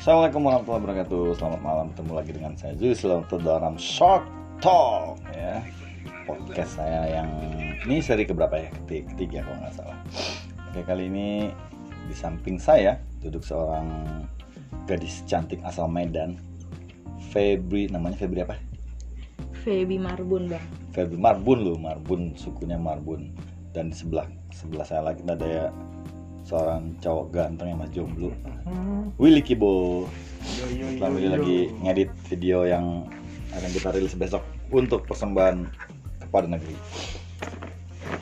[0.00, 1.24] Assalamualaikum warahmatullahi wabarakatuh.
[1.36, 4.24] Selamat malam ketemu lagi dengan saya Zul Selamat dalam Short
[4.64, 5.60] Talk ya.
[6.24, 7.28] Podcast saya yang
[7.84, 8.72] Ini seri keberapa ya?
[8.80, 10.00] Ketiga, ketiga kalau nggak salah.
[10.72, 11.52] Oke kali ini
[12.08, 14.24] Di samping saya Duduk seorang
[14.88, 16.40] Gadis cantik asal Medan
[17.28, 18.56] Febri Namanya Febri apa?
[19.60, 20.64] Feby Marbun bang.
[20.96, 23.36] Febri Marbun loh Marbun sukunya Marbun.
[23.76, 25.68] Dan di sebelah Sebelah saya lagi ada ya
[26.50, 28.34] seorang cowok ganteng yang masih jomblo.
[29.22, 30.06] Willy Kibo.
[30.98, 33.06] Selama ini lagi ngedit video yang
[33.54, 34.42] akan kita rilis besok
[34.74, 35.70] untuk persembahan
[36.26, 36.74] kepada negeri.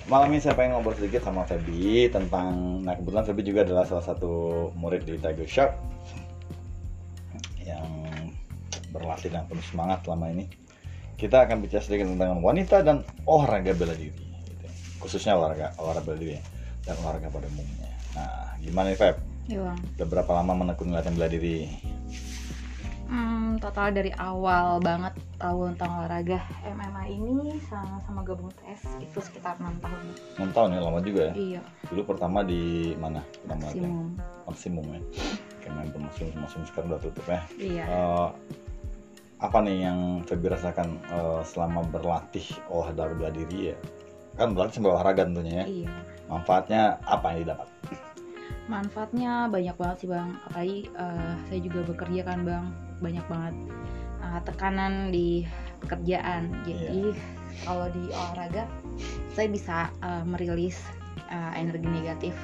[0.09, 4.05] Malam ini saya pengen ngobrol sedikit sama Feby tentang Nah kebetulan Feby juga adalah salah
[4.05, 4.33] satu
[4.73, 5.73] murid di Tiger Shark
[7.61, 7.89] Yang
[8.89, 10.49] berlatih dan penuh semangat selama ini.
[11.21, 14.65] Kita akan bicara sedikit tentang wanita dan olahraga bela diri gitu.
[14.65, 14.73] Ya.
[14.97, 16.41] Khususnya olahraga, olahraga bela diri
[16.89, 19.17] dan olahraga pada umumnya Nah gimana nih Feb?
[19.49, 21.69] Iya Udah berapa lama menekuni latihan bela diri?
[23.09, 29.19] hmm, Total dari awal banget tahu tentang olahraga MMA ini sama, sama gabung TS itu
[29.19, 30.05] sekitar 6 tahun
[30.39, 31.35] 6 tahun ya lama juga ya.
[31.35, 33.25] Iya Dulu pertama di mana?
[33.43, 33.89] Pertama latihan?
[33.89, 34.09] maksimum
[34.47, 35.01] maksimum ya.
[35.65, 37.41] Karena maksimum maksimum sekarang udah tutup ya.
[37.57, 38.29] Iya Eh,
[39.39, 43.77] apa nih yang Feby rasakan eh, selama berlatih olahraga bela diri ya?
[44.37, 45.67] Kan berlatih sambil olahraga tentunya ya.
[45.67, 45.91] Iya
[46.29, 47.69] Manfaatnya apa yang didapat?
[48.69, 50.31] Manfaatnya banyak banget sih bang.
[50.47, 52.65] Apalagi eh, saya juga bekerja kan bang.
[53.01, 53.55] Banyak banget
[54.23, 55.49] eh, tekanan di
[55.81, 56.53] pekerjaan.
[56.69, 57.17] Jadi
[57.67, 58.71] kalau di olahraga
[59.33, 60.79] Saya bisa eh, merilis
[61.33, 62.37] eh, energi negatif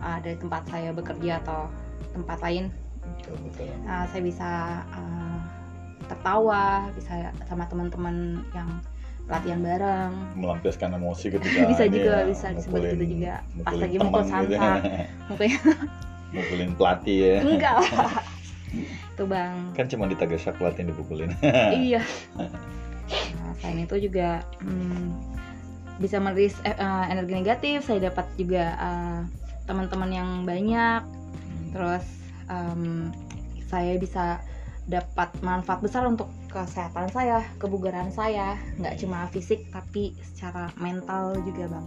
[0.00, 1.68] eh, Dari tempat saya bekerja atau
[2.16, 2.72] tempat lain.
[3.02, 3.68] Betul, betul.
[3.86, 4.50] Uh, saya bisa
[4.94, 5.38] uh,
[6.06, 8.68] tertawa bisa sama teman-teman yang
[9.30, 13.34] latihan bareng Melampiaskan emosi ketika Bisa juga, ya, bisa disebut gitu juga.
[13.62, 14.70] Pas lagi mukul gitu sangka.
[14.82, 15.04] ya.
[15.30, 15.50] mungkin
[16.34, 17.36] mukulin pelatih ya.
[17.44, 18.14] enggak lah
[19.12, 21.28] itu bang Kan cuma di Shark pelatih dipukulin.
[21.76, 22.00] iya
[22.40, 25.12] nah, selain itu juga hmm,
[26.00, 29.20] bisa merilis eh, uh, energi negatif saya dapat juga uh,
[29.68, 31.04] teman-teman yang banyak
[31.70, 32.04] terus
[32.48, 33.12] em,
[33.68, 34.40] saya bisa
[34.90, 41.70] dapat manfaat besar untuk kesehatan saya kebugaran saya nggak cuma fisik tapi secara mental juga
[41.70, 41.86] bang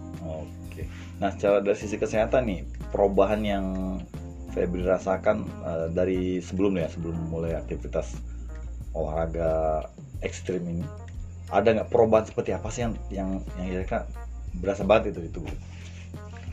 [0.76, 0.84] Oke.
[1.24, 2.62] Nah, secara dari sisi kesehatan nih,
[2.92, 3.66] perubahan yang
[4.52, 8.20] Febri rasakan eh, dari sebelumnya, sebelum mulai aktivitas
[8.92, 9.84] olahraga
[10.20, 10.84] ekstrim ini,
[11.52, 14.04] ada nggak perubahan seperti apa sih yang yang yang kira-kira
[14.60, 15.56] berasa banget itu di tubuh?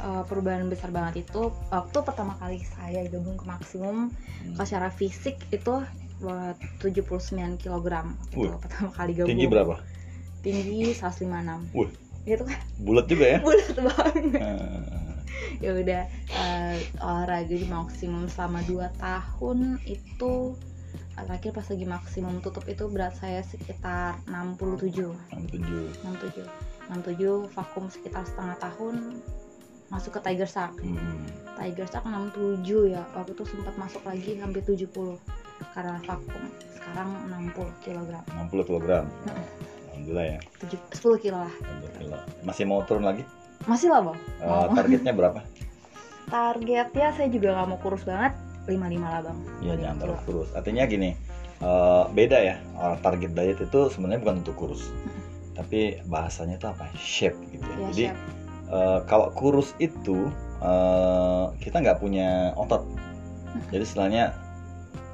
[0.02, 4.10] Eh, perubahan besar banget itu waktu pertama kali saya gabung ke maksimum
[4.42, 4.58] Hmm.
[4.58, 5.74] kalau secara fisik itu
[6.22, 7.86] 79 kg
[8.38, 9.30] Wih, waktu pertama kali gabung.
[9.34, 9.74] Tinggi berapa?
[10.42, 11.90] tinggi 156 Wih.
[12.26, 12.60] itu kan?
[12.82, 13.38] Bulat juga ya?
[13.46, 14.42] bulat banget.
[14.42, 15.02] Eh,
[15.62, 16.02] ya udah
[16.34, 20.58] eh, olahraga di maksimum selama 2 tahun itu
[21.12, 26.02] terakhir pas lagi maksimum tutup itu berat saya sekitar 67 67.
[26.02, 26.42] 67
[26.90, 29.22] 67 vakum sekitar setengah tahun
[29.92, 30.74] masuk ke Tiger Shark.
[30.80, 31.22] Hmm.
[31.60, 35.20] Tiger Shark 67 ya waktu itu sempat masuk lagi hampir 70
[35.72, 37.08] karena vakum sekarang
[37.52, 38.88] 60 kg 60 kg.
[39.88, 40.38] Alhamdulillah ya.
[40.92, 42.16] 10 kilo lah 60 kilo.
[42.42, 43.24] Masih mau turun lagi?
[43.62, 44.74] masih lah bang Eh, Mau.
[44.74, 45.40] targetnya berapa?
[46.32, 48.34] targetnya saya juga nggak mau kurus banget
[48.66, 50.48] 55 lah bang Iya 55 jangan terlalu kurus.
[50.52, 51.10] Artinya gini,
[51.58, 52.56] eh, beda ya.
[52.74, 54.82] Orang target diet itu sebenarnya bukan untuk kurus,
[55.54, 56.90] tapi bahasanya itu apa?
[56.94, 57.62] Shape gitu.
[57.62, 57.74] ya.
[57.74, 58.18] ya Jadi chef
[58.68, 60.26] eh, kalau kurus itu
[60.58, 62.82] eh, kita nggak punya otot.
[63.70, 64.34] Jadi istilahnya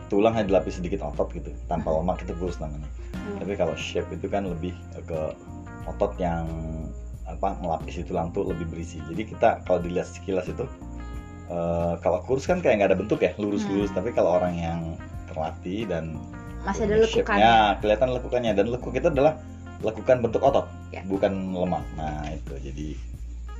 [0.08, 2.88] tulang hanya dilapis sedikit otot gitu, tanpa lemak itu kurus namanya.
[3.14, 3.38] Hmm.
[3.44, 4.74] Tapi kalau shape itu kan lebih
[5.04, 5.20] ke
[5.88, 6.48] otot yang
[7.28, 8.98] apa melapisi tulang tuh lebih berisi.
[9.04, 10.64] Jadi kita kalau dilihat sekilas itu
[11.52, 13.92] eh, kalau kurus kan kayak nggak ada bentuk ya, lurus-lurus.
[13.92, 13.98] Hmm.
[14.02, 14.80] Tapi kalau orang yang
[15.28, 16.16] terlatih dan
[16.66, 19.38] masih ada lekukannya shape-nya, kelihatan lekukannya dan lekuk itu adalah
[19.78, 21.06] lekukan bentuk otot, Ya.
[21.06, 21.84] bukan lemak.
[21.94, 22.88] Nah itu jadi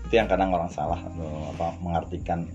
[0.08, 2.49] itu yang kadang orang salah eh, apa mengartikan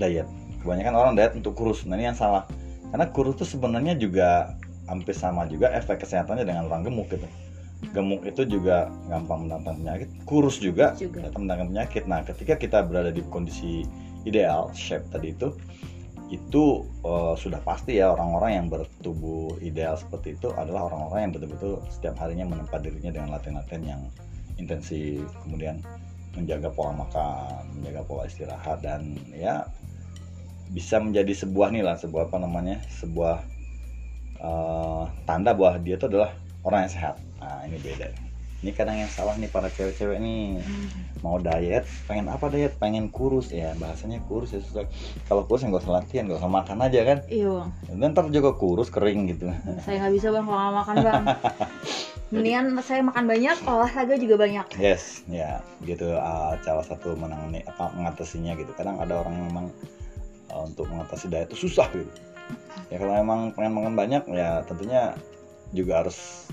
[0.00, 0.26] diet.
[0.64, 1.84] Kebanyakan orang diet untuk kurus.
[1.86, 2.48] Nah ini yang salah.
[2.94, 4.54] Karena kurus itu sebenarnya juga
[4.86, 7.26] hampir sama juga efek kesehatannya dengan orang gemuk gitu.
[7.90, 12.02] Gemuk itu juga gampang mendatangkan penyakit, kurus juga juga datang mendatangkan penyakit.
[12.06, 13.82] Nah, ketika kita berada di kondisi
[14.22, 15.50] ideal, shape tadi itu,
[16.30, 21.82] itu eh, sudah pasti ya orang-orang yang bertubuh ideal seperti itu adalah orang-orang yang betul-betul
[21.90, 24.02] setiap harinya menempa dirinya dengan latihan-latihan yang
[24.54, 25.82] intensif, kemudian
[26.38, 29.66] menjaga pola makan, menjaga pola istirahat dan ya
[30.68, 33.42] bisa menjadi sebuah nih lah, sebuah apa namanya, sebuah
[34.36, 36.30] eh, tanda bahwa dia itu adalah
[36.62, 37.14] orang yang sehat.
[37.38, 38.08] Nah, ini beda.
[38.64, 40.88] ini kadang yang salah nih para cewek-cewek nih Hmm.
[41.20, 44.88] mau diet pengen apa diet pengen kurus ya bahasanya kurus ya susah
[45.28, 47.68] kalau kurus ya nggak usah latihan nggak usah makan aja kan Iya bang,
[48.00, 49.52] dan ntar juga kurus kering gitu
[49.84, 51.24] saya nggak bisa bang kalau makan bang.
[52.32, 54.66] Mendingan saya makan banyak, olahraga juga banyak.
[54.80, 59.66] yes ya gitu uh, salah satu menangani apa mengatasinya gitu kadang ada orang yang memang
[60.54, 62.12] uh, untuk mengatasi diet itu susah gitu.
[62.92, 65.18] Ya kalau emang pengen makan banyak ya tentunya
[65.74, 66.46] juga harus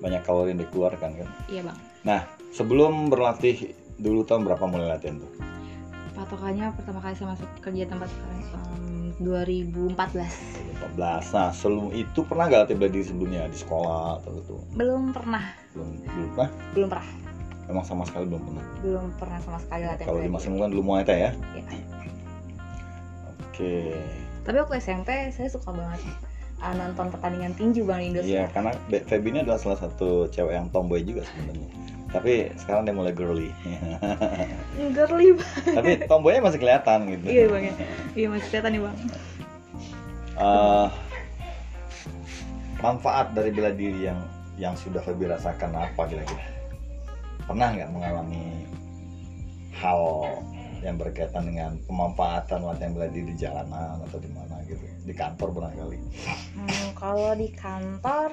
[0.00, 1.28] banyak kalori yang dikeluarkan kan?
[1.52, 1.78] Iya bang.
[2.56, 5.30] sebelum berlatih dulu tahun berapa mulai latihan tuh?
[6.14, 10.94] Patokannya pertama kali saya masuk kerja tempat sekarang em, 2014.
[10.94, 13.42] 14 nah sebelum itu pernah gak latih bela diri sebelumnya?
[13.50, 15.44] Di sekolah atau itu Belum pernah,
[15.74, 16.50] belum belum pernah?
[16.72, 17.08] Belum pernah,
[17.66, 18.64] emang sama sekali belum pernah?
[18.80, 20.06] Belum pernah sama sekali latihan.
[20.06, 20.60] kalau di diri.
[20.62, 21.30] kan dulu muay thai ya
[23.54, 23.94] Oke
[24.42, 26.02] Tapi waktu SMP saya suka banget
[26.64, 28.28] ah, nonton pertandingan tinju bang di Indosiar.
[28.28, 28.72] Iya, karena
[29.04, 31.68] Feby ini adalah salah satu cewek yang tomboy juga sebenarnya.
[32.08, 33.50] Tapi sekarang dia mulai girly.
[34.96, 35.74] Girly bang.
[35.76, 37.24] Tapi tomboynya masih kelihatan gitu.
[37.26, 37.74] Iya bang ya.
[38.16, 38.96] Iya masih kelihatan nih bang.
[40.34, 40.86] Eh,
[42.80, 44.20] manfaat dari bela diri yang
[44.56, 46.44] yang sudah Feby rasakan apa kira-kira?
[47.44, 48.64] Pernah nggak mengalami
[49.74, 50.00] hal
[50.84, 55.48] yang berkaitan dengan pemanfaatan latihan bela diri di jalanan atau di mana gitu di kantor
[55.50, 55.98] barangkali
[56.54, 58.30] Hmm, kalau di kantor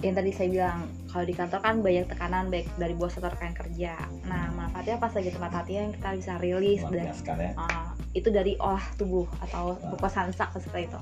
[0.00, 3.56] yang tadi saya bilang kalau di kantor kan banyak tekanan baik dari bos atau rekan
[3.56, 3.96] kerja.
[4.26, 8.84] Nah manfaatnya pas lagi tempat latihan kita bisa rilis dan ya Ah, itu dari olah
[8.96, 9.88] tubuh atau Ah.
[9.88, 11.00] buku sansak seperti itu.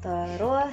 [0.00, 0.72] Terus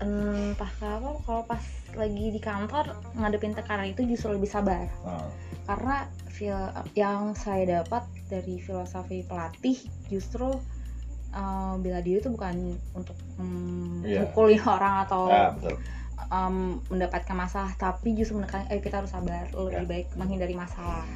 [0.00, 1.62] entah kenapa kalau pas
[1.92, 5.28] lagi di kantor ngadepin tekanan itu justru lebih sabar Nah,
[5.68, 10.48] karena fil- yang saya dapat dari filosofi pelatih justru
[11.30, 12.54] eh, bela diri itu bukan
[12.92, 13.14] untuk
[14.02, 14.24] Iya.
[14.24, 15.74] mukulin orang atau ya betul
[16.28, 16.56] em,
[16.86, 19.88] mendapatkan masalah tapi justru menekan eh kita harus sabar lebih Ya.
[19.88, 21.08] baik menghindari masalah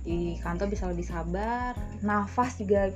[0.00, 2.92] di kantor bisa lebih sabar nafas juga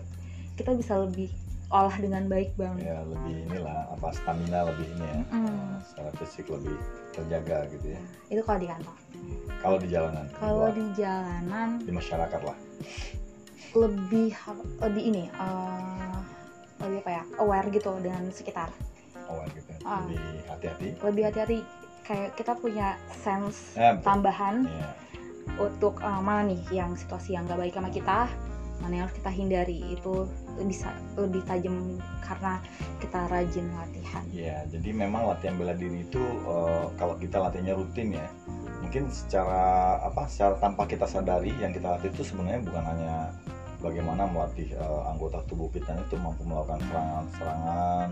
[0.54, 1.32] kita bisa lebih
[1.68, 5.72] olah dengan baik bang ya lebih inilah apa stamina lebih ini ya Mm.
[5.82, 6.76] secara fisik lebih
[7.10, 8.96] terjaga gitu ya itu kalau di kantor
[9.58, 12.56] kalau di jalanan kalau di jalanan di masyarakat lah
[13.76, 14.32] lebih
[14.80, 16.18] lebih ini eh,
[16.78, 18.70] lebih apa ya aware gitu dengan sekitar
[19.28, 19.70] oh gitu.
[19.84, 20.02] Ah.
[20.06, 21.58] lebih hati-hati lebih hati-hati
[22.06, 24.00] kayak kita punya sense betul.
[24.00, 24.90] tambahan Iya.
[25.60, 28.28] untuk uh, mana nih yang situasi yang gak baik sama kita
[28.78, 30.24] mana yang harus kita hindari itu
[30.62, 30.88] bisa
[31.18, 32.62] lebih tajam karena
[33.02, 38.14] kita rajin latihan Iya, jadi memang latihan bela diri itu eh, kalau kita latihannya rutin
[38.14, 38.26] ya,
[38.88, 43.36] mungkin secara apa, secara tanpa kita sadari yang kita latih itu sebenarnya bukan hanya
[43.84, 48.08] bagaimana melatih eh, anggota tubuh kita itu mampu melakukan serangan-serangan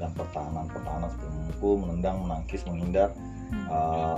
[0.00, 3.12] dan pertahanan-pertahanan seperti memukul, menendang, menangkis, menghindar.
[3.52, 3.68] Hmm.
[3.68, 4.16] Eh,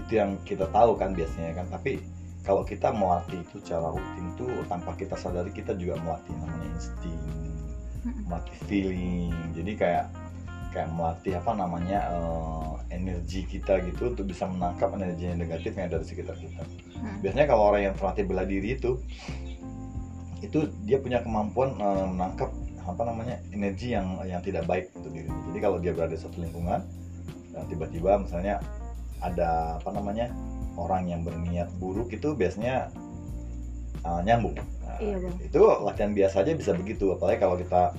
[0.00, 2.00] itu yang kita tahu kan biasanya kan, tapi
[2.40, 7.20] kalau kita melatih itu secara rutin tuh tanpa kita sadari kita juga melatih namanya insting
[8.06, 8.22] Mm-mm.
[8.30, 10.06] melatih feeling jadi kayak
[10.70, 15.86] kayak melatih apa namanya eh, energi kita gitu untuk bisa menangkap energi yang negatif yang
[15.90, 16.62] ada di sekitar kita
[16.96, 17.20] Hmm.
[17.20, 18.96] biasanya kalau orang yang terlatih bela diri itu
[20.40, 22.48] itu dia punya kemampuan eh, menangkap
[22.86, 26.38] apa namanya energi yang yang tidak baik untuk dirinya jadi kalau dia berada di satu
[26.38, 26.80] lingkungan
[27.68, 28.60] tiba-tiba misalnya
[29.18, 30.28] ada apa namanya
[30.76, 32.88] orang yang berniat buruk itu biasanya
[34.00, 34.56] eh, nyambung
[34.86, 35.36] Nah, Iya, Bang.
[35.42, 37.92] itu latihan biasa aja bisa begitu apalagi kalau kita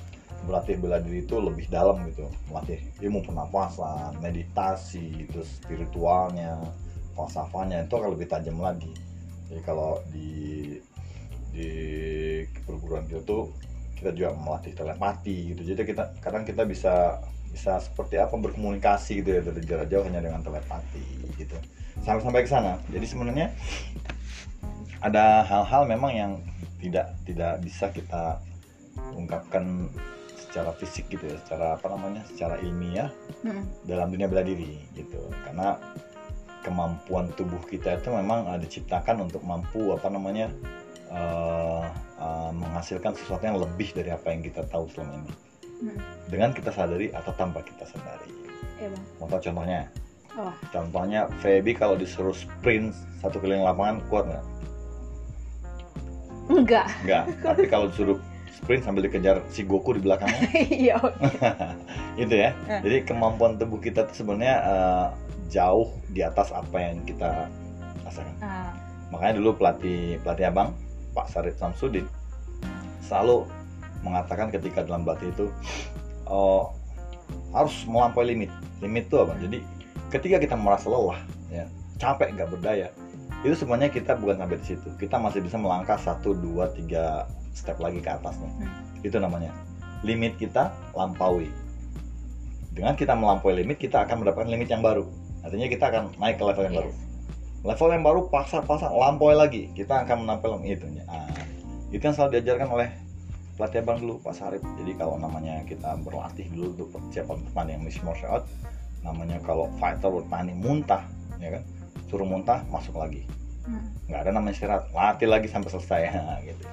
[0.47, 6.55] berlatih bela diri itu lebih dalam gitu melatih ilmu pernapasan meditasi terus spiritualnya
[7.17, 8.93] falsafahnya itu akan lebih tajam lagi.
[9.49, 10.77] Jadi kalau di
[11.49, 11.69] di
[12.61, 13.49] perguruan kita tuh
[13.97, 15.73] kita juga melatih telepati gitu.
[15.73, 17.17] Jadi kita kadang kita bisa
[17.49, 21.57] bisa seperti apa berkomunikasi gitu ya dari jarak jauh hanya dengan telepati gitu.
[22.05, 22.77] Sampai sampai ke sana.
[22.93, 23.49] Jadi sebenarnya
[25.01, 26.31] ada hal-hal memang yang
[26.77, 28.37] tidak tidak bisa kita
[29.17, 29.89] ungkapkan
[30.47, 33.11] secara fisik gitu ya secara apa namanya secara ilmiah
[33.43, 33.63] Mm-mm.
[33.83, 35.75] dalam dunia bela diri gitu karena
[36.63, 40.51] kemampuan tubuh kita itu memang uh, diciptakan untuk mampu apa namanya
[41.11, 41.87] uh,
[42.17, 45.33] uh, menghasilkan sesuatu yang lebih dari apa yang kita tahu selama ini
[45.83, 45.99] Mm-mm.
[46.27, 48.31] dengan kita sadari atau tanpa kita sadari
[48.79, 49.03] Iya bang.
[49.19, 49.83] contohnya
[50.37, 50.53] Oh.
[50.69, 52.93] contohnya Feby kalau disuruh sprint
[53.25, 54.45] satu keliling lapangan kuat nggak
[56.47, 56.85] Enggak.
[57.03, 58.21] nggak tapi kalau disuruh
[58.57, 60.49] sprint sambil dikejar si Goku di belakangnya.
[60.89, 60.97] Iya.
[62.23, 62.51] itu ya.
[62.81, 65.07] Jadi kemampuan tubuh kita tuh sebenarnya uh,
[65.53, 67.45] jauh di atas apa yang kita
[68.01, 68.35] rasakan.
[68.41, 68.73] Ah,
[69.13, 70.73] makanya dulu pelatih pelatih abang
[71.13, 72.09] Pak Sarip Samsudin
[73.05, 73.47] selalu
[74.03, 75.45] mengatakan ketika dalam pelatih itu
[76.27, 76.73] oh,
[77.53, 78.51] harus melampaui limit.
[78.81, 79.33] Limit itu apa?
[79.39, 79.57] Jadi
[80.09, 82.87] ketika kita merasa lelah ya capek nggak berdaya
[83.45, 84.87] itu semuanya kita bukan sampai di situ.
[84.97, 88.49] Kita masih bisa melangkah satu dua tiga step lagi ke atasnya.
[88.61, 88.69] Hmm.
[89.01, 89.49] itu namanya
[90.05, 91.49] limit kita lampaui
[92.77, 95.09] dengan kita melampaui limit kita akan mendapatkan limit yang baru.
[95.41, 96.91] Artinya kita akan naik ke level yang baru.
[96.93, 97.05] Yes.
[97.65, 99.73] level yang baru paksa-paksa lampaui lagi.
[99.73, 101.25] Kita akan menampilkan itu ah,
[101.89, 102.93] itu yang selalu diajarkan oleh
[103.57, 104.61] pelatih abang dulu Pak Sarip.
[104.77, 108.45] Jadi kalau namanya kita berlatih dulu untuk persiapan pertandingan mixed martial art
[109.01, 111.01] namanya kalau fighter bertanding muntah
[111.41, 111.63] ya kan?
[112.13, 113.25] Suruh muntah masuk lagi.
[113.65, 113.89] Hmm.
[114.05, 114.85] nggak ada namanya istirahat.
[114.93, 116.01] Latih lagi sampai selesai.
[116.45, 116.63] Gitu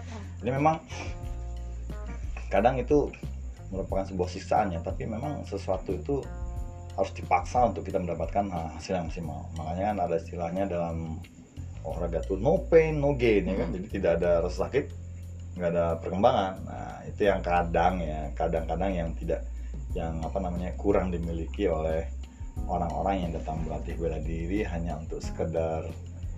[0.45, 0.77] jadi memang
[2.53, 3.09] kadang itu
[3.73, 6.21] merupakan sebuah siksaan ya tapi memang sesuatu itu
[6.95, 8.47] harus dipaksa untuk kita mendapatkan
[8.77, 9.51] hasil yang maksimal.
[9.59, 11.19] Makanya kan ada istilahnya dalam
[11.83, 13.73] olahraga tuh no pain no gain ya kan?
[13.73, 14.85] Jadi tidak ada rasa sakit
[15.59, 16.55] nggak ada perkembangan.
[16.69, 19.43] Nah itu yang kadang ya kadang-kadang yang tidak
[19.97, 22.07] yang apa namanya kurang dimiliki oleh
[22.71, 25.91] orang-orang yang datang berlatih bela diri hanya untuk sekedar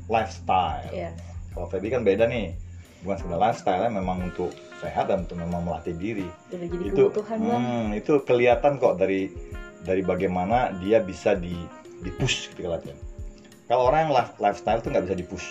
[0.08, 0.88] lifestyle.
[0.94, 1.18] Yes.
[1.52, 2.52] kalau Feby kan beda nih
[3.06, 4.50] bukan sekedar lifestyle memang untuk
[4.82, 6.26] sehat dan untuk memang melatih diri.
[6.50, 9.30] Udah jadi itu hmm, itu kelihatan kok dari
[9.86, 11.54] dari bagaimana dia bisa di
[12.02, 12.98] di push ketika latihan.
[13.70, 15.46] Kalau orang yang life- lifestyle tuh nggak bisa di push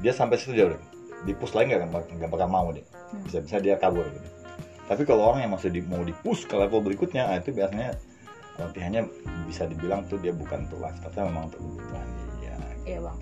[0.00, 0.80] dia sampai situ dia udah.
[1.28, 2.82] Di push lagi nggak nggak bakal mau dia.
[3.10, 3.26] Hmm.
[3.26, 4.28] bisa bisa dia kabur gitu.
[4.86, 7.94] Tapi kalau orang yang masih di, mau di push ke level berikutnya nah, itu biasanya
[8.58, 9.06] latihannya
[9.46, 12.06] bisa dibilang tuh dia bukan untuk lifestyle tapi memang untuk kebutuhan
[12.38, 12.54] dia.
[12.86, 13.16] Iya bang.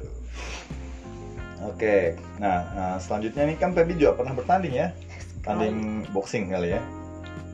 [1.66, 4.94] Oke, nah, nah, selanjutnya ini kan Feby juga pernah bertanding ya,
[5.42, 6.80] tanding boxing kali ya.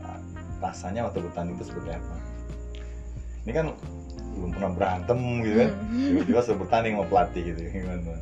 [0.04, 0.18] Nah,
[0.60, 2.14] rasanya waktu bertanding itu seperti apa?
[3.44, 3.66] Ini kan
[4.34, 8.12] belum pernah berantem gitu kan, tiba-tiba sudah bertanding sama pelatih gitu, gimana?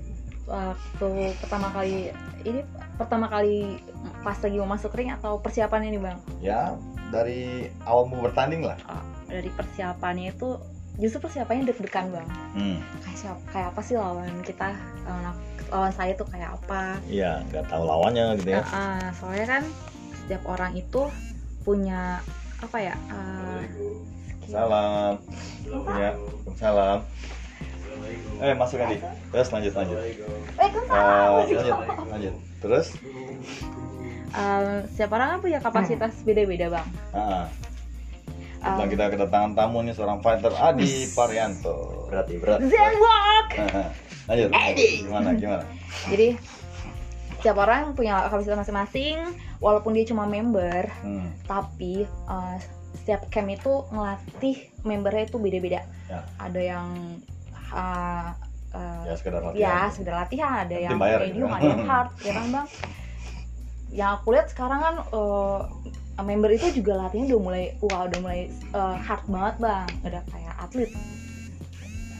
[0.42, 1.08] Waktu
[1.38, 2.10] pertama kali
[2.42, 2.60] ini
[2.98, 3.78] pertama kali
[4.20, 6.18] pas lagi mau masuk ring atau persiapan ini bang?
[6.42, 6.74] Ya
[7.14, 8.78] dari awal mau bertanding lah.
[8.90, 10.58] Oh, dari persiapannya itu
[10.98, 12.28] justru persiapannya deg-degan bang.
[12.58, 14.74] Hmm, Kayak kayak apa sih lawan kita?
[15.06, 15.32] Lawan,
[15.72, 17.00] lawan saya tuh kayak apa?
[17.08, 18.60] iya, nggak tahu lawannya gitu ya.
[18.60, 19.62] Nah, ah, soalnya kan
[20.14, 21.02] setiap orang itu
[21.62, 22.20] punya
[22.60, 22.94] apa ya?
[23.08, 23.60] ah,
[24.44, 25.16] Salam,
[25.96, 26.10] ya,
[26.54, 26.98] salam.
[28.36, 29.00] Eh masuk Adi,
[29.32, 29.96] terus lanjut lanjut.
[29.96, 31.40] Waalaikumsalam.
[31.40, 31.74] Eh, lanjut
[32.10, 32.34] lanjut.
[32.60, 32.86] Terus,
[34.32, 36.88] Ah, setiap orang kan punya kapasitas beda-beda bang.
[37.12, 37.44] Ah,
[38.62, 42.06] Nah, kita kedatangan tamu nih seorang fighter Adi Parianto.
[42.06, 43.48] berat ya berat Zenwalk.
[44.24, 44.48] Lanjut.
[45.02, 45.64] Gimana gimana?
[46.06, 46.28] Jadi
[47.36, 49.18] setiap orang punya kapasitas masing-masing,
[49.58, 51.26] walaupun dia cuma member, Hmm.
[51.42, 52.54] tapi uh,
[52.94, 55.80] setiap camp itu ngelatih membernya itu beda-beda.
[56.06, 56.22] Ya.
[56.38, 56.86] Ada yang
[57.68, 58.30] uh,
[58.70, 59.88] uh, Ya sekedar ya latihan.
[59.90, 61.50] sudah latihan, ada Nanti yang bayar medium, gitu.
[61.50, 62.66] ada yang hard, ya kan bang?
[63.92, 65.58] Yang aku lihat sekarang kan uh,
[66.22, 70.54] member itu juga latihannya udah mulai, wah udah mulai uh, hard banget bang, udah kayak
[70.62, 70.90] atlet.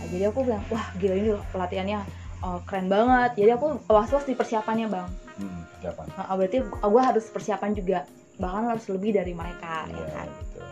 [0.03, 1.99] Nah, jadi aku bilang, wah gila ini latihannya
[2.43, 3.39] uh, keren banget.
[3.39, 5.07] Jadi aku was-was di persiapannya bang.
[5.39, 6.03] Hmm, siapa?
[6.11, 7.99] Nah, berarti gue harus persiapan juga,
[8.43, 10.29] bahkan harus lebih dari mereka, ya Iya, kan?
[10.29, 10.67] betul.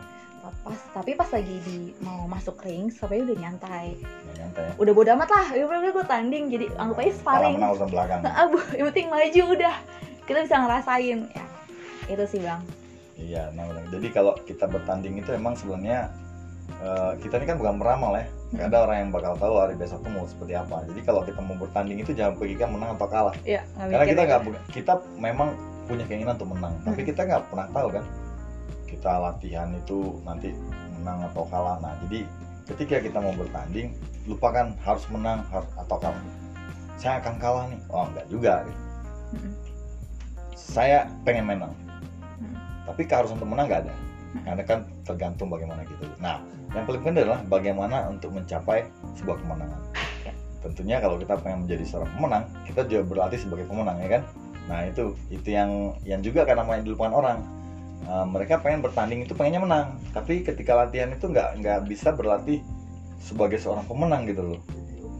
[0.60, 4.72] Pas, tapi pas lagi di mau masuk ring, sampai udah nyantai Nggak nyantai ya.
[4.76, 7.56] udah bodo amat lah ya udah gue tanding jadi anggap aja Kalah sparring
[7.88, 8.20] belakang.
[8.20, 9.74] Nah, abu yang penting maju udah
[10.26, 11.44] kita bisa ngerasain ya
[12.10, 12.60] itu sih bang
[13.20, 13.68] Iya, nah.
[13.92, 16.08] Jadi kalau kita bertanding itu emang sebenarnya
[16.80, 18.24] eh, kita ini kan bukan meramal ya.
[18.50, 20.82] Gak ada orang yang bakal tahu hari besok tuh mau seperti apa.
[20.90, 23.34] Jadi kalau kita mau bertanding itu jangan pikirkan menang atau kalah.
[23.46, 24.40] ya nggak Karena kita nggak
[24.74, 25.48] kita memang
[25.86, 27.08] punya keinginan untuk menang, tapi Hmm.
[27.08, 28.04] kita nggak pernah tahu kan
[28.86, 30.50] kita latihan itu nanti
[30.98, 31.78] menang atau kalah.
[31.78, 32.26] Nah jadi
[32.66, 33.94] ketika kita mau bertanding,
[34.26, 36.22] lupakan harus menang harus atau kalah.
[36.98, 38.54] Saya akan kalah nih, oh enggak juga.
[38.66, 38.80] gitu.
[39.30, 39.52] Mm-mm.
[40.52, 41.72] Saya pengen menang,
[42.38, 42.54] Hmm.
[42.84, 43.94] tapi keharusan untuk menang nggak ada.
[44.46, 46.06] Karena kan tergantung bagaimana kita.
[46.22, 46.38] Nah
[46.70, 48.86] yang paling penting adalah bagaimana untuk mencapai
[49.18, 49.80] sebuah kemenangan.
[50.22, 50.32] Ya.
[50.62, 54.22] Tentunya kalau kita pengen menjadi seorang pemenang, kita juga berlatih sebagai pemenang ya kan.
[54.70, 57.38] Nah itu itu yang yang juga karena main dilupakan orang.
[58.00, 62.64] Uh, mereka pengen bertanding itu pengennya menang, tapi ketika latihan itu nggak nggak bisa berlatih
[63.20, 64.60] sebagai seorang pemenang gitu loh.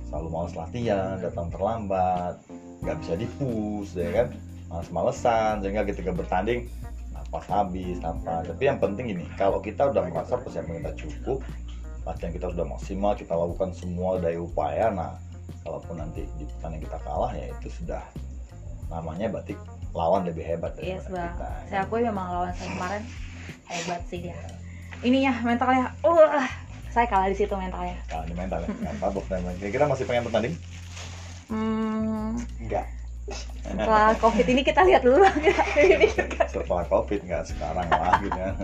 [0.09, 2.40] Selalu malas latihan, datang terlambat,
[2.81, 4.26] nggak bisa dipus ya kan,
[4.73, 6.73] males-malesan sehingga ketika bertanding
[7.30, 8.42] napas habis apa.
[8.42, 11.38] Tapi yang penting ini, kalau kita udah merasa persiapan kita cukup,
[12.02, 15.14] latihan kita sudah maksimal, kita lakukan semua daya upaya, nah
[15.62, 18.02] kalaupun nanti di pertandingan kita kalah ya itu sudah
[18.90, 19.54] namanya berarti
[19.94, 21.46] lawan lebih hebat yes daripada bang kita.
[21.46, 21.62] ya.
[21.68, 23.02] saya akui memang lawan saya kemarin
[23.68, 24.38] hebat sih dia
[25.04, 26.46] ininya mentalnya uh
[26.90, 30.25] saya kalah di situ mentalnya Kalah di mental ya, nggak mabuk dan kira-kira masih pengen
[30.26, 30.54] bertanding?
[31.52, 32.87] hmm, Enggak.
[33.61, 35.35] Setelah covid ini kita lihat dulu lah
[35.79, 36.09] ini
[36.49, 38.55] Setelah covid nggak sekarang lah gitu kan.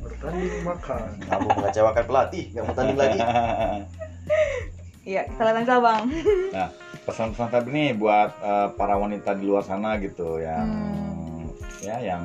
[0.00, 3.18] bertanding makan Kamu mengecewakan pelatih, nggak mau tanding lagi.
[5.08, 6.02] Iya, kita lihat aja bang.
[6.52, 6.68] Nah,
[7.04, 11.48] pesan-pesan Feb nih buat uh, para wanita di luar sana gitu yang Hmm.
[11.80, 12.24] ya yang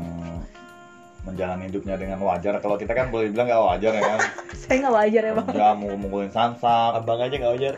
[1.23, 2.59] menjalani hidupnya dengan wajar.
[2.59, 4.19] Kalau kita kan boleh bilang nggak wajar ya kan,
[4.61, 5.47] Saya nggak wajar ya bang.
[5.49, 7.73] kerja mau mukulin sansak, abang aja nggak wajar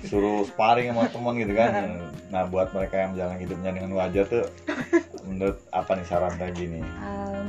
[0.00, 1.70] suruh sparring sama temen gitu kan.
[2.28, 4.44] Nah, buat mereka yang menjalani hidupnya dengan wajar tuh,
[5.24, 6.80] menurut apa nih saran kayak gini?
[6.80, 7.48] Em,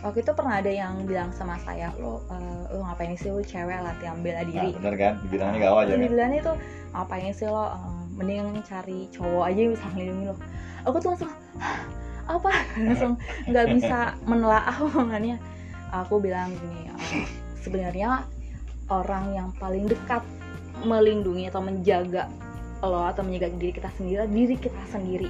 [0.00, 3.78] waktu itu pernah ada yang bilang sama saya, lo, eh, lo ngapain sih lo cewek
[3.78, 4.70] latihan bela Nah, diri?
[4.74, 5.12] bener kan?
[5.22, 6.02] Dibilangnya nggak wajar kan?
[6.02, 6.52] Dibilangnya itu
[6.90, 7.64] ngapain sih lo?
[7.64, 10.36] eh, mending cari cowok aja yang bisa ngelindungi lo.
[10.82, 11.80] Aku tuh langsung "Hah,
[12.28, 12.50] apa?
[12.78, 15.36] langsung nggak bisa menelaah omongannya.
[15.92, 17.26] Aku bilang gini, eh,
[17.60, 18.24] sebenarnya
[18.88, 20.24] orang yang paling dekat
[20.82, 22.26] melindungi atau menjaga
[22.82, 25.28] lo atau menjaga diri kita sendiri diri kita sendiri.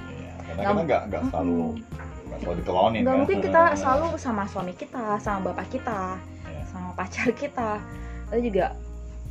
[0.57, 1.77] Karena kita nggak nggak selalu
[2.25, 3.19] nggak selalu dikelonin nggak kan?
[3.21, 6.17] mungkin kita selalu sama suami kita sama bapak kita
[6.49, 6.63] Iya.
[6.65, 7.77] sama pacar kita
[8.33, 8.73] lalu juga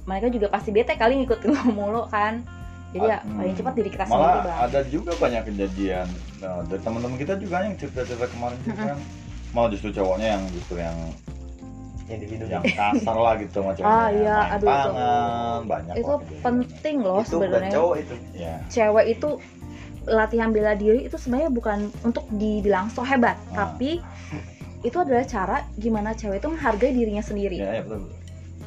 [0.07, 2.47] mereka juga pasti bete kali ngikutin lo mulu kan
[2.93, 3.37] jadi ya Hmm.
[3.37, 4.59] paling cepat diri kita sendiri malah bang.
[4.63, 6.07] ada juga banyak kejadian.
[6.39, 8.99] Nah, dari teman-teman kita juga yang cerita-cerita kemarin juga kan.
[9.51, 10.97] Malah justru cowoknya yang justru yang
[12.05, 12.21] yang
[12.51, 16.43] yang kasar lah gitu sama ceweknya Ah, iya, aduh, itu- tangan banyak itu kok kejadian.
[16.43, 17.73] penting loh itu bukan sebenarnya.
[17.73, 18.15] cowok itu.
[18.35, 19.29] Ya cewek itu
[20.05, 23.71] latihan bela diri itu sebenarnya bukan untuk dibilang so hebat Ah.
[23.71, 24.03] tapi
[24.83, 27.57] itu adalah cara gimana cewek itu menghargai dirinya sendiri.
[27.57, 28.19] Ya, ya betul, betul.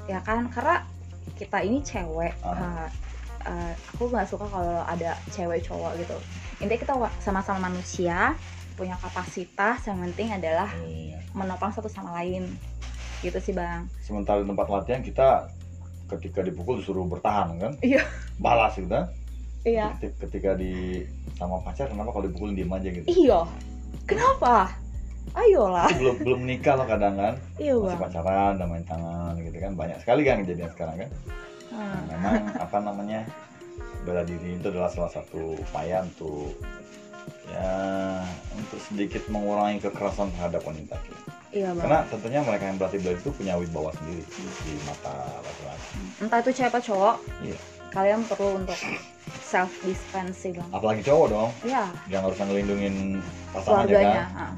[0.08, 0.48] ya kan?
[0.48, 0.76] Karena
[1.36, 2.50] kita ini cewek Ah.
[2.50, 2.88] uh,
[3.46, 6.18] uh, aku nggak suka kalau ada cewek cowok gitu.
[6.58, 8.34] Intinya kita sama-sama manusia
[8.76, 11.24] punya kapasitas yang penting adalah Iya.
[11.32, 12.52] menopang satu sama lain.
[13.22, 13.88] Gitu sih bang.
[14.02, 15.48] Sementara di tempat latihan kita
[16.06, 17.74] ketika dipukul disuruh bertahan kan?
[17.80, 18.04] Iya.
[18.38, 19.08] balas gitu kan?
[19.66, 19.96] Iya.
[19.98, 21.02] Ketik- ketika di
[21.34, 23.08] sama pacar kenapa kalau dipukulin diem aja gitu?
[23.08, 23.48] Iya.
[24.06, 24.70] Kenapa?
[25.34, 25.90] Ayolah.
[25.98, 27.34] Belum belum nikah loh kadang kan?
[27.58, 28.02] Iya masih bang.
[28.06, 29.72] pacaran dan main tangan gitu kan?
[29.74, 31.10] Banyak sekali kan kejadian sekarang kan
[31.76, 32.02] Hmm.
[32.08, 33.20] memang apa namanya
[34.08, 36.56] bela diri itu adalah salah satu upaya untuk
[37.46, 38.22] ya
[38.54, 40.96] untuk sedikit mengurangi kekerasan terhadap wanita
[41.52, 44.24] iya bang Karena tentunya mereka yang berlatih bela itu punya wibawa sendiri
[44.64, 45.98] di mata laki-laki.
[46.22, 47.58] entah itu cewek atau cowok Iya.
[47.92, 48.80] kalian perlu untuk
[49.42, 52.96] self defense sih bang Apalagi cowok dong, iya yang harus ngelindungin
[53.52, 54.52] pasangannya keluarganya kan, ah.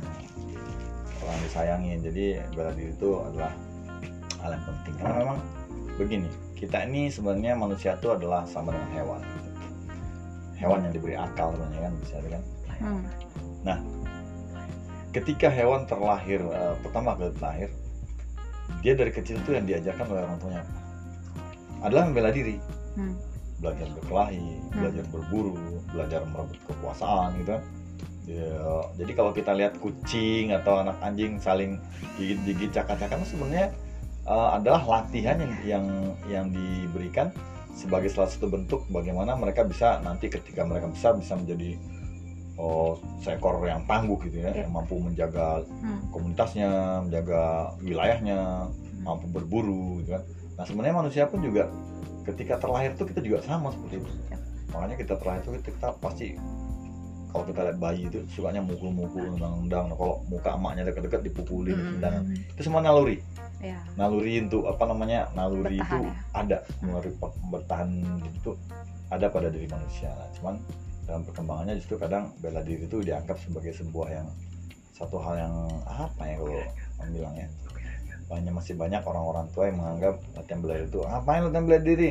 [1.23, 1.97] orang disayangin.
[2.01, 2.25] Jadi
[2.55, 3.51] bela diri itu adalah
[4.39, 4.93] hal yang penting.
[4.95, 5.39] Karena memang
[5.99, 9.21] begini, kita ini sebenarnya manusia itu adalah sama dengan hewan.
[10.57, 12.43] Hewan yang diberi akal sebenarnya kan bisa kan.
[12.77, 13.01] Hmm.
[15.09, 17.69] ketika hewan terlahir eh, pertama kali terlahir
[18.85, 20.63] dia dari kecil tuh yang diajarkan oleh orang tuanya
[21.81, 22.61] adalah membela diri
[22.97, 23.13] Hmm.
[23.61, 25.53] belajar berkelahi belajar berburu
[25.93, 27.63] belajar merebut kekuasaan gitu kan
[28.27, 31.79] Ya, jadi kalau kita lihat kucing atau anak anjing saling
[32.19, 33.71] gigit-gigit cakar-cakar sebenarnya
[34.27, 35.85] eh, adalah latihan yang yang
[36.27, 37.31] yang diberikan
[37.71, 41.77] sebagai salah satu bentuk bagaimana mereka bisa nanti ketika mereka besar bisa menjadi
[42.57, 44.65] oh, seekor yang tangguh gitu ya, Iya.
[44.65, 46.09] yang mampu menjaga Hmm.
[46.09, 46.69] komunitasnya,
[47.05, 48.65] menjaga wilayahnya,
[49.05, 50.23] mampu berburu gitu kan.
[50.57, 51.69] Nah, sebenarnya manusia pun juga
[52.25, 54.09] ketika terlahir tuh kita juga sama seperti itu.
[54.33, 54.37] Ya.
[54.73, 56.33] Makanya kita terlahir tuh kita, kita pasti
[57.29, 59.93] kalau kita lihat bayi itu sukanya mukul-mukul nendang-nendang.
[59.93, 61.93] Nah, kalau muka emaknya dekat-dekat dipukulin, Hmm.
[62.01, 62.23] tendangan.
[62.57, 63.21] Itu semua naluri.
[63.57, 65.29] Ya Naluri untuk apa namanya?
[65.33, 66.13] Naluri Bertahan, itu ya.
[66.37, 66.57] ada.
[66.85, 67.11] Naluri
[67.49, 67.89] bertahan
[68.29, 68.51] itu
[69.09, 70.11] ada pada diri manusia.
[70.13, 70.55] Nah, cuman
[71.07, 74.27] dalam perkembangannya justru kadang bela diri itu dianggap sebagai sebuah yang
[74.91, 75.53] satu hal yang
[75.87, 76.57] apa ya kalau
[76.99, 77.47] orang bilang ya
[78.27, 82.09] banyak masih banyak orang-orang tua yang menganggap latihan bela diri itu ngapain latihan bela diri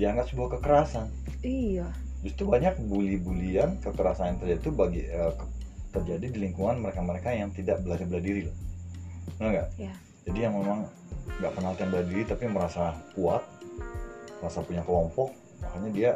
[0.00, 1.06] dianggap sebuah kekerasan
[1.44, 1.92] iya
[2.24, 5.32] justru banyak bully-bulian kekerasan yang terjadi itu bagi eh,
[5.92, 8.56] terjadi di lingkungan mereka-mereka yang tidak belajar bela diri loh
[9.36, 9.68] Benar nggak?
[10.22, 10.86] Jadi yang memang
[11.38, 13.42] nggak latihan bela diri tapi merasa kuat
[14.38, 16.10] merasa punya kelompok makanya dia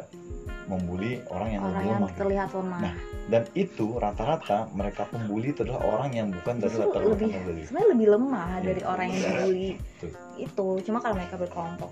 [0.65, 2.93] membuli orang yang orang lebih yang lemah terlihat lemah Nah,
[3.25, 7.89] dan itu rata-rata mereka pembuli itu adalah orang yang bukan dari latar belakang lebih- sebenarnya
[7.89, 8.63] lebih lemah Iya.
[8.65, 10.09] dari orang yang dibully Betul.
[10.37, 11.91] itu cuma kalau mereka berkelompok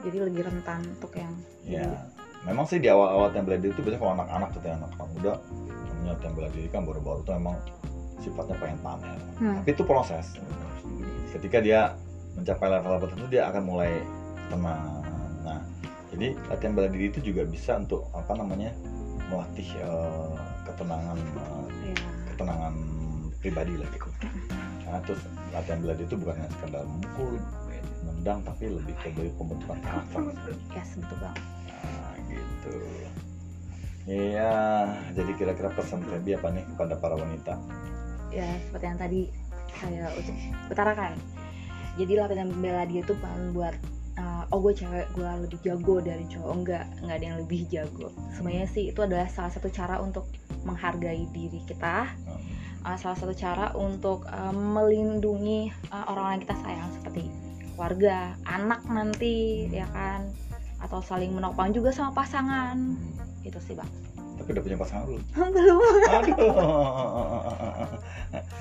[0.00, 1.98] jadi lebih rentan untuk yang Ya, dibully.
[2.44, 5.32] memang sih di awal-awal latihan bela diri itu biasanya kalau anak-anak gitu ya, anak-anak muda
[5.84, 7.56] namanya latihan bela diri kan baru-baru itu memang
[8.18, 9.18] sifatnya pengen pamer.
[9.36, 9.56] Hmm.
[9.56, 10.26] Tapi itu proses.
[11.28, 11.80] Ketika dia
[12.34, 13.92] mencapai level tertentu dia akan mulai
[14.48, 15.02] tenang.
[15.42, 15.60] Nah,
[16.08, 18.72] jadi latihan bela diri itu juga bisa untuk apa namanya
[19.28, 21.96] melatih eh, ketenangan eh, Iya.
[22.32, 22.74] ketenangan
[23.38, 24.08] pribadi lah gitu.
[24.82, 25.20] Karena terus
[25.52, 27.30] latihan bela diri itu bukan hanya sekedar memukul,
[28.02, 30.20] nendang, tapi lebih ke dari pembentukan karakter.
[30.72, 32.74] yes betul banget Nah, gitu.
[34.08, 34.52] Iya,
[35.12, 37.54] jadi kira-kira pesan Febi apa nih kepada para wanita?
[38.28, 39.20] ya seperti yang tadi
[39.76, 40.08] saya
[40.72, 41.12] utarakan
[41.98, 43.74] jadi latihan bela diri itu bukan buat
[44.22, 46.52] uh, oh gue cewek gue lebih jago dari cowok.
[46.54, 48.08] Enggak enggak ada yang lebih jago.
[48.38, 50.30] Sebenarnya sih itu adalah salah satu cara untuk
[50.62, 52.06] menghargai diri kita.
[52.86, 56.90] Uh, salah satu cara untuk uh, melindungi uh, orang yang kita sayang.
[56.94, 57.22] Seperti
[57.74, 60.30] keluarga anak nanti ya kan?
[60.78, 62.94] Atau saling menopang juga sama pasangan.
[63.42, 64.07] Itu sih bang
[64.38, 65.22] tapi udah punya pasangan belum?
[65.54, 65.80] Belum.
[66.08, 66.54] Aduh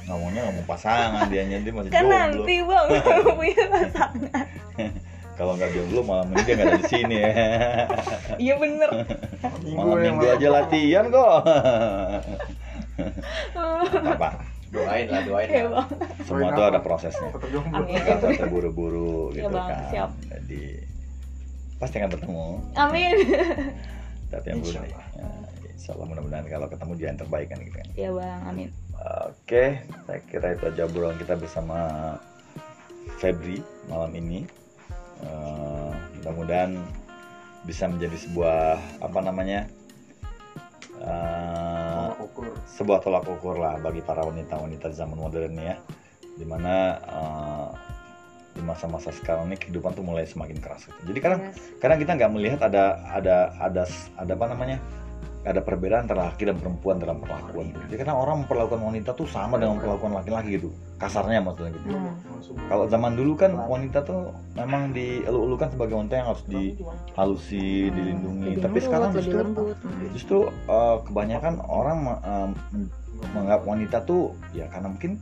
[0.07, 2.15] ngomongnya ngomong pasangan dia dia masih kan jomblo.
[2.15, 2.87] nanti bang
[3.37, 4.45] punya pasangan.
[5.37, 7.17] Kalau nggak jomblo malam ini dia nggak ada di sini.
[7.19, 7.31] Ya
[8.47, 8.89] iya bener.
[9.67, 11.31] Malam minggu aja latihan kok.
[14.07, 14.29] Apa?
[14.67, 15.85] Doain lah, doain ya lah.
[15.87, 15.87] bang
[16.27, 17.29] semua tuh ada prosesnya.
[17.31, 19.67] Nggak usah terburu-buru Iya, gitu Bang.
[19.67, 19.83] kan.
[19.91, 20.09] Siap.
[20.27, 20.63] jadi
[21.77, 22.47] pasti akan bertemu.
[22.75, 23.15] Amin.
[24.27, 24.99] Tapi yang belum ya,
[25.77, 28.69] insya Allah mudah-mudahan kalau ketemu dia yang terbaik kan gitu kan ya bang amin
[29.29, 29.77] Oke,
[30.09, 31.77] saya kira itu aja obrolan kita bersama
[33.21, 34.41] Febri malam ini.
[35.21, 36.81] Eh, mudah-mudahan
[37.61, 39.69] bisa menjadi sebuah apa namanya
[40.97, 42.45] eh, Tolak ukur.
[42.67, 45.75] sebuah tolak ukur lah bagi para wanita-wanita zaman modern ini ya,
[46.33, 47.67] di mana eh,
[48.57, 50.89] di masa-masa sekarang ini kehidupan tuh mulai semakin keras.
[50.89, 51.13] Gitu.
[51.13, 51.57] Jadi kadang Yes.
[51.77, 53.83] kadang kita nggak melihat ada ada ada
[54.17, 54.81] ada apa namanya
[55.47, 57.71] ada perbedaan antara laki dan perempuan dalam perlakuan.
[57.71, 57.81] Tuh.
[57.87, 61.87] Jadi kadang orang memperlakukan wanita tuh sama dengan perlakuan laki-laki gitu, kasarnya maksudnya gitu.
[61.95, 62.13] Hmm.
[62.67, 68.59] Kalau zaman dulu kan wanita tuh memang dielu-elukan sebagai wanita yang harus dihalusi, dilindungi.
[68.59, 69.77] lebih Tapi lembut, sekarang justru lembut.
[70.11, 72.49] Justru uh, kebanyakan orang um,
[73.33, 75.17] menganggap wanita tuh ya karena mungkin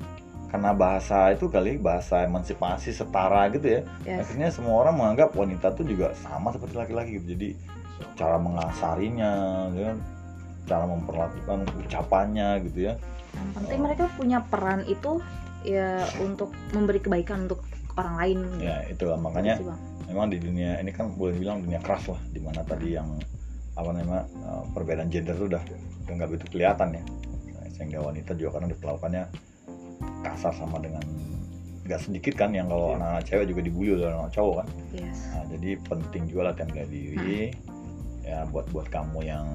[0.49, 3.81] karena bahasa itu kali bahasa emansipasi setara gitu ya.
[4.07, 4.25] Yes.
[4.25, 7.35] akhirnya semua orang menganggap wanita tuh juga sama seperti laki-laki gitu.
[7.35, 7.49] Jadi
[8.15, 9.31] cara mengasarinya
[9.71, 9.97] gitu kan
[10.65, 12.93] cara memperlakukan ucapannya gitu ya.
[13.35, 15.21] Yang penting mereka punya peran itu
[15.65, 17.65] ya untuk memberi kebaikan untuk
[17.97, 18.37] orang lain.
[18.57, 19.79] Gitu ya itu lah makanya Bang.
[20.09, 23.07] memang di dunia ini kan boleh dibilang dunia keras lah di mana tadi yang
[23.75, 25.63] apa namanya uh, perbedaan gender tuh udah
[26.09, 27.03] nggak begitu kelihatan ya.
[27.75, 29.23] Sehingga wanita juga kadang diperlakukannya
[30.23, 31.03] kasar sama dengan
[31.85, 34.67] nggak sedikit kan yang kalau anak-anak cewek juga dibully oleh anak cowok kan.
[34.95, 35.29] Yes.
[35.35, 37.53] Nah, jadi penting juga latihan bela diri
[38.25, 39.45] ya buat buat kamu yang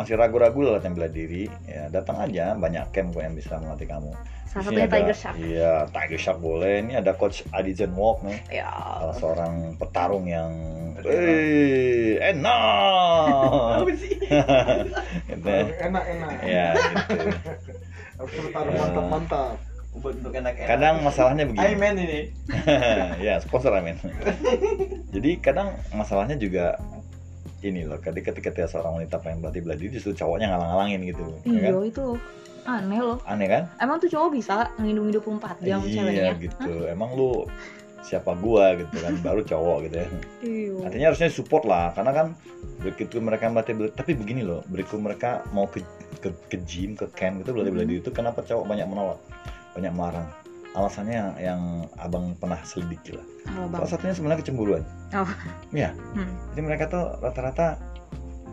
[0.00, 3.84] masih ragu-ragu lah latihan bela diri ya datang aja banyak camp kok yang bisa melatih
[3.84, 4.16] kamu.
[4.48, 6.74] salah satunya ada- Tiger Shark Iya Tiger Shark boleh.
[6.82, 10.50] Ini ada coach Adi Zen Walk nih ya salah seorang petarung yang
[11.04, 13.86] eh enak.
[13.94, 14.16] sih?
[15.30, 15.64] gitu ya.
[15.86, 16.30] Enak-enak.
[16.42, 17.14] Ya, gitu.
[18.18, 18.74] Ya.
[18.74, 19.54] mantap-mantap.
[20.00, 20.68] Buat untuk enak-enak.
[20.70, 21.66] Kadang masalahnya begini.
[21.66, 22.20] Aiman ini.
[23.26, 23.96] ya sponsor amin
[25.10, 26.78] jadi kadang masalahnya juga
[27.60, 31.36] ini loh ketika ketika seorang wanita pengen berlatih bela diri justru cowoknya ngalang-ngalangin gitu ya
[31.44, 31.84] iya kan?
[31.84, 32.06] itu
[32.60, 33.18] aneh loh.
[33.24, 33.62] Aneh kan?
[33.80, 36.36] Emang tuh cowok bisa ngindung 24 jam ceweknya?
[36.36, 36.84] Iya gitu.
[36.84, 37.48] Emang lu
[38.04, 39.16] siapa gua gitu kan?
[39.26, 40.06] Baru cowok gitu ya.
[40.44, 40.74] Iya.
[40.84, 42.26] Artinya harusnya support lah karena kan
[42.84, 45.80] begitu mereka melatih bela tapi begini loh begitu mereka mau ke
[46.20, 47.90] ke, ke gym ke camp gitu berlatih bela Mhm.
[47.92, 49.18] diri itu kenapa cowok banyak menolak
[49.72, 50.26] banyak melarang
[50.72, 51.60] alasannya yang, yang
[51.96, 53.26] abang pernah selidiki lah
[53.66, 55.26] bang salah satunya sebenarnya kecemburuan Oh.
[55.70, 55.90] Iya.
[56.14, 56.30] Hmm.
[56.54, 57.74] jadi mereka tuh rata-rata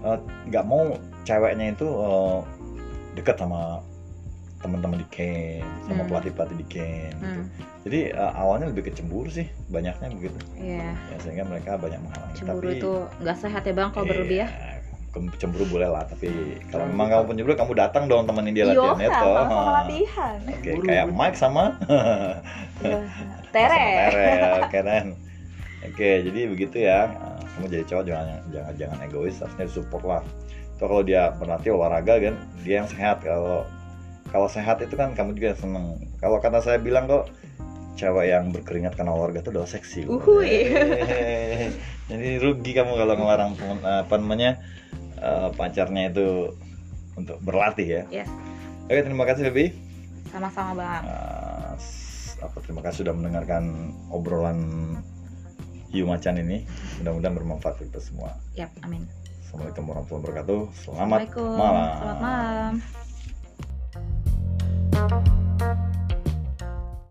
[0.02, 2.40] eh, nggak mau ceweknya itu eh,
[3.14, 3.86] dekat sama
[4.58, 6.10] teman-teman di camp sama Hmm.
[6.10, 7.42] pelatih-pelatih di camp gitu.
[7.42, 7.46] Hmm.
[7.86, 12.66] jadi eh, awalnya lebih kecemburu sih banyaknya begitu Iya, ya sehingga mereka banyak menghalangi cemburu
[12.66, 14.48] tapi itu nggak sehat ya bang kalau berlebih ya.
[15.34, 16.30] Cemburu boleh lah tapi
[16.67, 20.36] kalau memang kamu pencemburu kamu datang dong temenin dia Iya, latihan itu latihan.
[20.43, 21.15] oke Buru, kayak buru.
[21.15, 21.63] Mike sama
[22.78, 23.00] Iya.
[23.56, 23.82] Tere.
[23.82, 25.06] sama Tere oke kan
[25.84, 27.00] oke jadi begitu ya
[27.50, 30.22] kamu jadi cowok jangan jangan jangan egois harusnya support lah
[30.70, 33.65] itu kalau dia berlatih olahraga kan dia yang sehat kalau
[34.28, 37.26] kalau sehat itu kan kamu juga seneng kalau kata saya bilang kok
[37.96, 40.70] cewek yang berkeringat karena olahraga itu udah seksi Uhuy.
[42.08, 44.62] Jadi rugi kamu kalau ngelarang temen- apa namanya
[45.22, 46.54] uh, pacarnya itu
[47.18, 48.04] untuk berlatih ya.
[48.24, 48.30] Yes.
[48.88, 49.74] Oke terima kasih Feby.
[50.32, 51.04] Sama-sama bang.
[51.04, 51.74] Eh, uh,
[52.46, 54.60] apa terima kasih sudah mendengarkan obrolan
[55.90, 56.68] hiu macan ini.
[57.02, 58.38] Mudah-mudahan bermanfaat untuk semua.
[58.54, 59.08] Yap, amin.
[59.48, 60.60] Assalamualaikum warahmatullahi wabarakatuh.
[60.76, 61.88] Selamat malam.
[61.98, 62.74] Selamat malam.